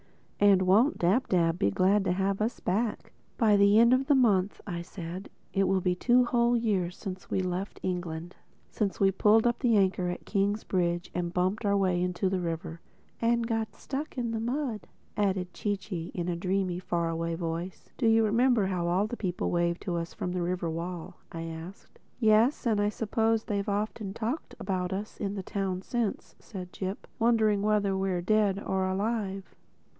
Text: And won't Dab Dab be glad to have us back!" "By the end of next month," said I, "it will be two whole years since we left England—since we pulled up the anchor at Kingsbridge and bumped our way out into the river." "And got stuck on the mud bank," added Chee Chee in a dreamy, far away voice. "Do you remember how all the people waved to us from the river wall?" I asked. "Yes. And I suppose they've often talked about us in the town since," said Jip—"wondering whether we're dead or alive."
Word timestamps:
And 0.39 0.63
won't 0.63 0.97
Dab 0.97 1.27
Dab 1.29 1.59
be 1.59 1.69
glad 1.69 2.03
to 2.05 2.13
have 2.13 2.41
us 2.41 2.59
back!" 2.59 3.11
"By 3.37 3.55
the 3.55 3.77
end 3.77 3.93
of 3.93 3.99
next 4.09 4.15
month," 4.15 4.61
said 4.81 5.29
I, 5.55 5.59
"it 5.59 5.67
will 5.67 5.81
be 5.81 5.93
two 5.93 6.25
whole 6.25 6.57
years 6.57 6.97
since 6.97 7.29
we 7.29 7.41
left 7.41 7.79
England—since 7.83 8.99
we 8.99 9.11
pulled 9.11 9.45
up 9.45 9.59
the 9.59 9.77
anchor 9.77 10.09
at 10.09 10.25
Kingsbridge 10.25 11.11
and 11.13 11.31
bumped 11.31 11.63
our 11.63 11.77
way 11.77 12.01
out 12.01 12.05
into 12.05 12.27
the 12.27 12.39
river." 12.39 12.81
"And 13.21 13.45
got 13.45 13.75
stuck 13.75 14.15
on 14.17 14.31
the 14.31 14.39
mud 14.39 14.81
bank," 14.81 14.89
added 15.15 15.53
Chee 15.53 15.77
Chee 15.77 16.11
in 16.15 16.27
a 16.27 16.35
dreamy, 16.35 16.79
far 16.79 17.07
away 17.09 17.35
voice. 17.35 17.91
"Do 17.99 18.07
you 18.07 18.25
remember 18.25 18.65
how 18.65 18.87
all 18.87 19.05
the 19.05 19.15
people 19.15 19.51
waved 19.51 19.83
to 19.83 19.95
us 19.97 20.15
from 20.15 20.31
the 20.31 20.41
river 20.41 20.71
wall?" 20.71 21.17
I 21.31 21.43
asked. 21.43 21.99
"Yes. 22.19 22.65
And 22.65 22.81
I 22.81 22.89
suppose 22.89 23.43
they've 23.43 23.69
often 23.69 24.15
talked 24.15 24.55
about 24.59 24.91
us 24.91 25.17
in 25.19 25.35
the 25.35 25.43
town 25.43 25.83
since," 25.83 26.33
said 26.39 26.73
Jip—"wondering 26.73 27.61
whether 27.61 27.95
we're 27.95 28.23
dead 28.23 28.57
or 28.65 28.87
alive." 28.87 29.53